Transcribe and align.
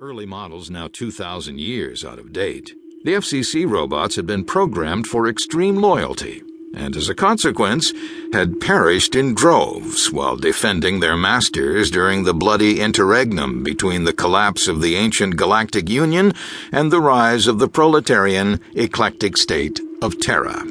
Early 0.00 0.26
models 0.26 0.70
now 0.70 0.88
2,000 0.88 1.60
years 1.60 2.04
out 2.04 2.18
of 2.18 2.32
date. 2.32 2.74
The 3.04 3.14
FCC 3.14 3.68
robots 3.68 4.16
had 4.16 4.26
been 4.26 4.44
programmed 4.44 5.06
for 5.06 5.28
extreme 5.28 5.76
loyalty, 5.76 6.42
and 6.74 6.96
as 6.96 7.08
a 7.08 7.14
consequence, 7.14 7.92
had 8.32 8.60
perished 8.60 9.14
in 9.14 9.34
droves 9.34 10.10
while 10.10 10.36
defending 10.36 11.00
their 11.00 11.16
masters 11.16 11.90
during 11.90 12.24
the 12.24 12.34
bloody 12.34 12.80
interregnum 12.80 13.62
between 13.62 14.04
the 14.04 14.12
collapse 14.12 14.66
of 14.66 14.80
the 14.80 14.96
ancient 14.96 15.36
Galactic 15.36 15.88
Union 15.88 16.32
and 16.72 16.90
the 16.90 17.00
rise 17.00 17.46
of 17.46 17.58
the 17.58 17.68
proletarian, 17.68 18.60
eclectic 18.74 19.36
state 19.36 19.80
of 20.00 20.18
Terra. 20.20 20.66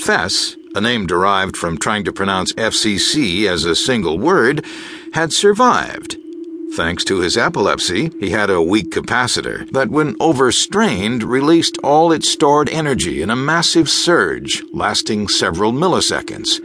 Fess, 0.00 0.56
a 0.74 0.80
name 0.80 1.06
derived 1.06 1.56
from 1.56 1.78
trying 1.78 2.04
to 2.04 2.12
pronounce 2.12 2.52
FCC 2.54 3.46
as 3.46 3.64
a 3.64 3.76
single 3.76 4.18
word, 4.18 4.64
had 5.12 5.32
survived 5.32 6.16
Thanks 6.76 7.04
to 7.04 7.20
his 7.20 7.36
epilepsy, 7.36 8.10
he 8.18 8.30
had 8.30 8.50
a 8.50 8.60
weak 8.60 8.90
capacitor 8.90 9.70
that, 9.70 9.90
when 9.90 10.16
overstrained, 10.18 11.22
released 11.22 11.78
all 11.84 12.10
its 12.10 12.28
stored 12.28 12.68
energy 12.68 13.22
in 13.22 13.30
a 13.30 13.36
massive 13.36 13.88
surge 13.88 14.60
lasting 14.72 15.28
several 15.28 15.70
milliseconds. 15.70 16.60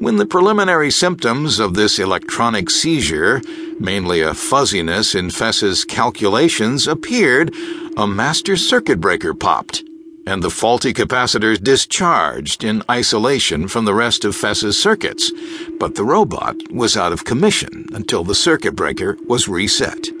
When 0.00 0.16
the 0.16 0.24
preliminary 0.24 0.90
symptoms 0.90 1.58
of 1.58 1.74
this 1.74 1.98
electronic 1.98 2.70
seizure, 2.70 3.42
mainly 3.78 4.22
a 4.22 4.32
fuzziness 4.32 5.14
in 5.14 5.28
Fess's 5.28 5.84
calculations, 5.84 6.88
appeared, 6.88 7.54
a 7.98 8.06
master 8.06 8.56
circuit 8.56 8.98
breaker 8.98 9.34
popped 9.34 9.84
and 10.30 10.44
the 10.44 10.50
faulty 10.50 10.94
capacitors 10.94 11.60
discharged 11.60 12.62
in 12.62 12.84
isolation 12.88 13.66
from 13.66 13.84
the 13.84 13.94
rest 13.94 14.24
of 14.24 14.36
Fess's 14.36 14.80
circuits, 14.80 15.32
but 15.80 15.96
the 15.96 16.04
robot 16.04 16.56
was 16.70 16.96
out 16.96 17.12
of 17.12 17.24
commission 17.24 17.86
until 17.92 18.22
the 18.22 18.34
circuit 18.34 18.76
breaker 18.76 19.16
was 19.26 19.48
reset. 19.48 20.19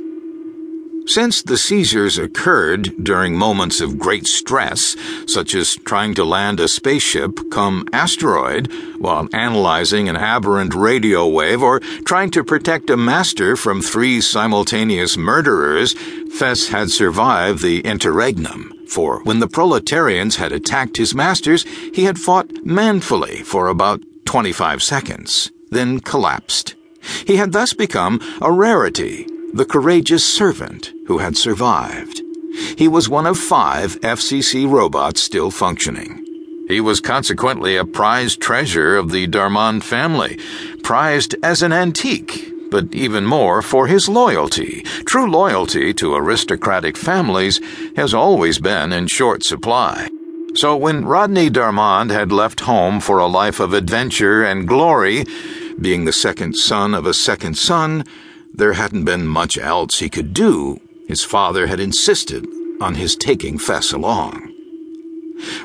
Since 1.06 1.42
the 1.42 1.58
seizures 1.58 2.18
occurred 2.18 2.92
during 3.02 3.34
moments 3.34 3.80
of 3.80 3.98
great 3.98 4.26
stress, 4.26 4.96
such 5.26 5.54
as 5.54 5.76
trying 5.84 6.14
to 6.14 6.24
land 6.24 6.60
a 6.60 6.68
spaceship 6.68 7.50
come 7.50 7.86
asteroid 7.92 8.72
while 8.98 9.28
analyzing 9.32 10.08
an 10.08 10.16
aberrant 10.16 10.74
radio 10.74 11.26
wave 11.26 11.62
or 11.62 11.80
trying 12.04 12.30
to 12.32 12.44
protect 12.44 12.90
a 12.90 12.96
master 12.96 13.56
from 13.56 13.82
three 13.82 14.20
simultaneous 14.20 15.16
murderers, 15.16 15.94
Fess 16.32 16.68
had 16.68 16.90
survived 16.90 17.62
the 17.62 17.80
interregnum 17.80 18.72
for 18.90 19.22
when 19.22 19.38
the 19.38 19.48
proletarians 19.48 20.36
had 20.36 20.52
attacked 20.52 20.96
his 20.96 21.14
masters, 21.14 21.64
he 21.94 22.04
had 22.04 22.18
fought 22.18 22.50
manfully 22.64 23.36
for 23.42 23.68
about 23.68 24.02
25 24.24 24.82
seconds, 24.82 25.50
then 25.70 26.00
collapsed. 26.00 26.74
He 27.26 27.36
had 27.36 27.52
thus 27.52 27.72
become 27.72 28.20
a 28.42 28.52
rarity, 28.52 29.26
the 29.52 29.64
courageous 29.64 30.24
servant 30.24 30.92
who 31.06 31.18
had 31.18 31.36
survived. 31.36 32.22
He 32.76 32.88
was 32.88 33.08
one 33.08 33.26
of 33.26 33.38
five 33.38 34.00
FCC 34.00 34.70
robots 34.70 35.22
still 35.22 35.50
functioning. 35.50 36.24
He 36.68 36.80
was 36.80 37.00
consequently 37.00 37.76
a 37.76 37.84
prized 37.84 38.40
treasure 38.40 38.96
of 38.96 39.10
the 39.10 39.26
d'Armand 39.26 39.84
family, 39.84 40.38
prized 40.82 41.34
as 41.42 41.62
an 41.62 41.72
antique 41.72 42.50
but 42.70 42.94
even 42.94 43.26
more 43.26 43.62
for 43.62 43.86
his 43.86 44.08
loyalty. 44.08 44.82
True 45.04 45.28
loyalty 45.30 45.92
to 45.94 46.14
aristocratic 46.14 46.96
families 46.96 47.60
has 47.96 48.14
always 48.14 48.58
been 48.58 48.92
in 48.92 49.08
short 49.08 49.42
supply. 49.42 50.08
So 50.54 50.76
when 50.76 51.04
Rodney 51.04 51.50
d'Armand 51.50 52.10
had 52.10 52.32
left 52.32 52.60
home 52.60 53.00
for 53.00 53.18
a 53.18 53.26
life 53.26 53.60
of 53.60 53.72
adventure 53.72 54.42
and 54.42 54.66
glory, 54.66 55.24
being 55.80 56.04
the 56.04 56.12
second 56.12 56.54
son 56.54 56.94
of 56.94 57.06
a 57.06 57.14
second 57.14 57.56
son, 57.56 58.04
there 58.52 58.74
hadn't 58.74 59.04
been 59.04 59.26
much 59.26 59.58
else 59.58 59.98
he 59.98 60.08
could 60.08 60.34
do. 60.34 60.78
His 61.08 61.24
father 61.24 61.66
had 61.66 61.80
insisted 61.80 62.46
on 62.80 62.94
his 62.94 63.16
taking 63.16 63.58
Fess 63.58 63.92
along. 63.92 64.52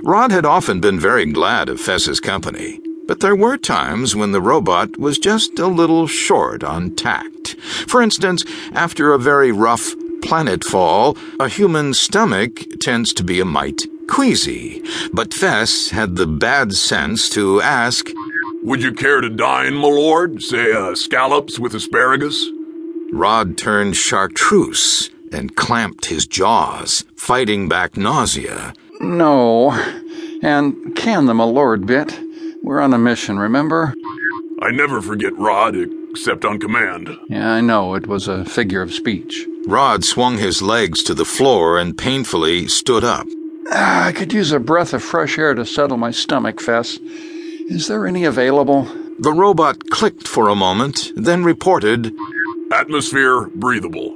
Rod 0.03 0.31
had 0.31 0.45
often 0.45 0.79
been 0.79 0.99
very 0.99 1.25
glad 1.25 1.69
of 1.69 1.81
Fess's 1.81 2.19
company. 2.19 2.79
But 3.07 3.19
there 3.19 3.35
were 3.35 3.57
times 3.57 4.15
when 4.15 4.31
the 4.31 4.41
robot 4.41 4.97
was 4.97 5.19
just 5.19 5.59
a 5.59 5.67
little 5.67 6.07
short 6.07 6.63
on 6.63 6.95
tact. 6.95 7.55
For 7.87 8.01
instance, 8.01 8.43
after 8.73 9.13
a 9.13 9.19
very 9.19 9.51
rough 9.51 9.95
planetfall, 10.21 11.15
a 11.39 11.47
human 11.47 11.93
stomach 11.93 12.63
tends 12.79 13.13
to 13.13 13.23
be 13.23 13.39
a 13.39 13.45
mite 13.45 13.83
queasy. 14.07 14.81
But 15.13 15.35
Fess 15.35 15.89
had 15.89 16.15
the 16.15 16.25
bad 16.25 16.73
sense 16.73 17.29
to 17.31 17.61
ask, 17.61 18.09
Would 18.63 18.81
you 18.81 18.91
care 18.91 19.21
to 19.21 19.29
dine, 19.29 19.75
my 19.75 19.87
lord? 19.87 20.41
Say, 20.41 20.71
uh, 20.73 20.95
scallops 20.95 21.59
with 21.59 21.75
asparagus? 21.75 22.49
Rod 23.11 23.57
turned 23.57 23.95
chartreuse 23.95 25.09
and 25.31 25.55
clamped 25.55 26.05
his 26.05 26.27
jaws, 26.27 27.05
fighting 27.15 27.67
back 27.67 27.97
nausea. 27.97 28.73
No, 28.99 29.71
and 30.41 30.95
can 30.95 31.25
them 31.25 31.39
a 31.39 31.45
lord 31.45 31.85
bit. 31.85 32.19
We're 32.63 32.81
on 32.81 32.93
a 32.93 32.97
mission, 32.97 33.37
remember? 33.37 33.93
I 34.61 34.71
never 34.71 35.01
forget 35.01 35.37
Rod, 35.37 35.75
except 36.09 36.45
on 36.45 36.59
command. 36.59 37.09
Yeah, 37.29 37.51
I 37.51 37.61
know. 37.61 37.93
It 37.95 38.07
was 38.07 38.27
a 38.27 38.45
figure 38.45 38.81
of 38.81 38.93
speech. 38.93 39.45
Rod 39.67 40.03
swung 40.05 40.37
his 40.37 40.61
legs 40.61 41.03
to 41.03 41.13
the 41.13 41.25
floor 41.25 41.77
and 41.77 41.97
painfully 41.97 42.67
stood 42.67 43.03
up. 43.03 43.27
Ah, 43.71 44.05
I 44.05 44.11
could 44.11 44.31
use 44.31 44.51
a 44.51 44.59
breath 44.59 44.93
of 44.93 45.03
fresh 45.03 45.37
air 45.37 45.53
to 45.53 45.65
settle 45.65 45.97
my 45.97 46.11
stomach, 46.11 46.61
Fess. 46.61 46.97
Is 47.67 47.87
there 47.87 48.07
any 48.07 48.23
available? 48.23 48.87
The 49.19 49.33
robot 49.33 49.89
clicked 49.89 50.27
for 50.27 50.49
a 50.49 50.55
moment, 50.55 51.11
then 51.15 51.43
reported 51.43 52.13
Atmosphere 52.75 53.47
breathable. 53.55 54.13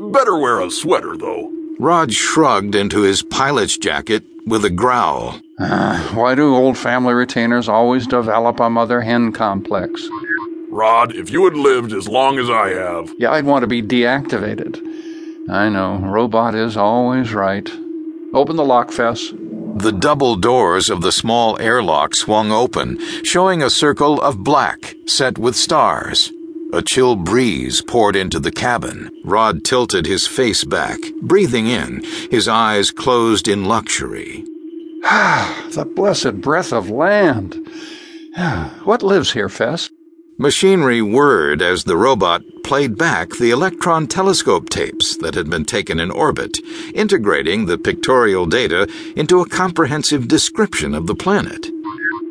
Better 0.00 0.38
wear 0.38 0.62
a 0.62 0.70
sweater, 0.70 1.14
though. 1.14 1.52
Rod 1.78 2.10
shrugged 2.10 2.74
into 2.74 3.02
his 3.02 3.22
pilot's 3.22 3.76
jacket 3.76 4.24
with 4.46 4.64
a 4.64 4.70
growl. 4.70 5.38
Uh, 5.58 6.00
why 6.14 6.34
do 6.34 6.56
old 6.56 6.78
family 6.78 7.12
retainers 7.12 7.68
always 7.68 8.06
develop 8.06 8.60
a 8.60 8.70
mother 8.70 9.02
hen 9.02 9.30
complex? 9.32 10.08
Rod, 10.70 11.14
if 11.14 11.28
you 11.28 11.44
had 11.44 11.54
lived 11.54 11.92
as 11.92 12.08
long 12.08 12.38
as 12.38 12.48
I 12.48 12.70
have. 12.70 13.12
Yeah, 13.18 13.32
I'd 13.32 13.44
want 13.44 13.62
to 13.62 13.66
be 13.66 13.82
deactivated. 13.82 14.80
I 15.50 15.68
know, 15.68 15.98
robot 15.98 16.54
is 16.54 16.78
always 16.78 17.34
right. 17.34 17.70
Open 18.32 18.56
the 18.56 18.64
lock, 18.64 18.90
Fess. 18.90 19.34
The 19.74 19.92
double 19.92 20.36
doors 20.36 20.88
of 20.88 21.02
the 21.02 21.12
small 21.12 21.60
airlock 21.60 22.14
swung 22.14 22.52
open, 22.52 22.98
showing 23.22 23.62
a 23.62 23.68
circle 23.68 24.18
of 24.18 24.42
black 24.42 24.94
set 25.04 25.36
with 25.36 25.56
stars. 25.56 26.32
A 26.74 26.80
chill 26.80 27.16
breeze 27.16 27.82
poured 27.82 28.16
into 28.16 28.40
the 28.40 28.50
cabin. 28.50 29.10
Rod 29.24 29.62
tilted 29.62 30.06
his 30.06 30.26
face 30.26 30.64
back, 30.64 30.98
breathing 31.20 31.66
in, 31.66 32.02
his 32.30 32.48
eyes 32.48 32.90
closed 32.90 33.46
in 33.46 33.66
luxury. 33.66 34.46
Ah, 35.04 35.66
the 35.72 35.84
blessed 35.84 36.40
breath 36.40 36.72
of 36.72 36.88
land. 36.88 37.68
what 38.84 39.02
lives 39.02 39.32
here, 39.32 39.50
Fess? 39.50 39.90
Machinery 40.38 41.02
whirred 41.02 41.60
as 41.60 41.84
the 41.84 41.96
robot 41.96 42.42
played 42.64 42.96
back 42.96 43.28
the 43.38 43.50
electron 43.50 44.06
telescope 44.06 44.70
tapes 44.70 45.18
that 45.18 45.34
had 45.34 45.50
been 45.50 45.66
taken 45.66 46.00
in 46.00 46.10
orbit, 46.10 46.58
integrating 46.94 47.66
the 47.66 47.76
pictorial 47.76 48.46
data 48.46 48.88
into 49.14 49.40
a 49.40 49.48
comprehensive 49.48 50.26
description 50.26 50.94
of 50.94 51.06
the 51.06 51.14
planet. 51.14 51.68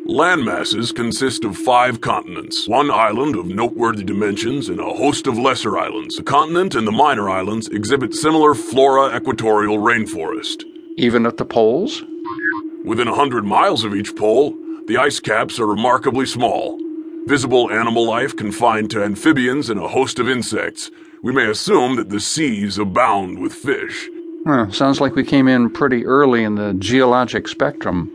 Landmasses 0.08 0.92
consist 0.92 1.44
of 1.44 1.56
five 1.56 2.00
continents, 2.00 2.66
one 2.66 2.90
island 2.90 3.36
of 3.36 3.46
noteworthy 3.46 4.02
dimensions, 4.02 4.68
and 4.68 4.80
a 4.80 4.92
host 4.94 5.28
of 5.28 5.38
lesser 5.38 5.78
islands. 5.78 6.16
The 6.16 6.24
continent 6.24 6.74
and 6.74 6.84
the 6.84 6.92
minor 6.92 7.30
islands 7.30 7.68
exhibit 7.68 8.12
similar 8.12 8.54
flora 8.54 9.16
equatorial 9.16 9.78
rainforest. 9.78 10.64
Even 10.96 11.24
at 11.24 11.36
the 11.36 11.44
poles? 11.44 12.02
Within 12.84 13.06
a 13.06 13.14
hundred 13.14 13.44
miles 13.44 13.84
of 13.84 13.94
each 13.94 14.16
pole, 14.16 14.56
the 14.88 14.98
ice 14.98 15.20
caps 15.20 15.60
are 15.60 15.66
remarkably 15.66 16.26
small. 16.26 16.80
Visible 17.26 17.70
animal 17.70 18.04
life 18.04 18.34
confined 18.34 18.90
to 18.90 19.04
amphibians 19.04 19.70
and 19.70 19.78
a 19.78 19.86
host 19.86 20.18
of 20.18 20.28
insects. 20.28 20.90
We 21.22 21.32
may 21.32 21.48
assume 21.48 21.94
that 21.94 22.10
the 22.10 22.18
seas 22.18 22.76
abound 22.76 23.38
with 23.38 23.54
fish. 23.54 24.08
Huh, 24.44 24.68
sounds 24.72 25.00
like 25.00 25.14
we 25.14 25.22
came 25.22 25.46
in 25.46 25.70
pretty 25.70 26.04
early 26.04 26.42
in 26.42 26.56
the 26.56 26.74
geologic 26.74 27.46
spectrum. 27.46 28.10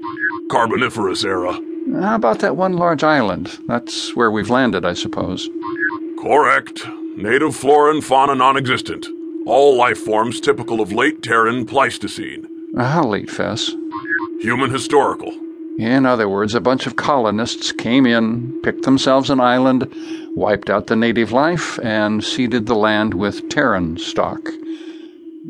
Carboniferous 0.51 1.23
era. 1.23 1.57
How 1.93 2.15
about 2.15 2.39
that 2.39 2.57
one 2.57 2.73
large 2.73 3.03
island? 3.03 3.57
That's 3.67 4.15
where 4.15 4.29
we've 4.29 4.49
landed, 4.49 4.85
I 4.85 4.93
suppose. 4.93 5.49
Correct. 6.19 6.85
Native 7.15 7.55
flora 7.55 7.93
and 7.93 8.03
fauna 8.03 8.35
non 8.35 8.57
existent. 8.57 9.07
All 9.45 9.77
life 9.77 9.97
forms 9.97 10.41
typical 10.41 10.81
of 10.81 10.91
late 10.91 11.23
Terran 11.23 11.65
Pleistocene. 11.65 12.47
How 12.77 13.03
late, 13.03 13.31
Fess? 13.31 13.71
Human 14.41 14.69
historical. 14.69 15.31
In 15.79 16.05
other 16.05 16.27
words, 16.27 16.53
a 16.53 16.59
bunch 16.59 16.87
of 16.87 16.97
colonists 16.97 17.71
came 17.71 18.05
in, 18.05 18.59
picked 18.63 18.83
themselves 18.83 19.29
an 19.29 19.39
island, 19.39 19.91
wiped 20.35 20.69
out 20.69 20.87
the 20.87 20.95
native 20.95 21.31
life, 21.31 21.79
and 21.79 22.23
seeded 22.23 22.65
the 22.65 22.75
land 22.75 23.13
with 23.13 23.47
Terran 23.49 23.97
stock. 23.97 24.41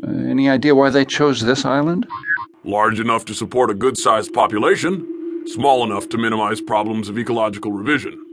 Uh, 0.06 0.10
any 0.10 0.48
idea 0.48 0.74
why 0.74 0.90
they 0.90 1.04
chose 1.04 1.40
this 1.40 1.64
island? 1.64 2.06
Large 2.64 3.00
enough 3.00 3.24
to 3.24 3.34
support 3.34 3.70
a 3.70 3.74
good 3.74 3.98
sized 3.98 4.32
population 4.32 5.17
small 5.52 5.82
enough 5.82 6.08
to 6.10 6.18
minimize 6.18 6.60
problems 6.60 7.08
of 7.08 7.18
ecological 7.18 7.72
revision. 7.72 8.24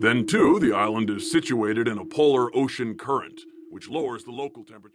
Then, 0.00 0.26
too, 0.26 0.58
the 0.60 0.72
island 0.72 1.10
is 1.10 1.30
situated 1.30 1.88
in 1.88 1.98
a 1.98 2.04
polar 2.04 2.54
ocean 2.56 2.96
current, 2.96 3.42
which 3.70 3.88
lowers 3.88 4.24
the 4.24 4.32
local 4.32 4.64
temperature. 4.64 4.94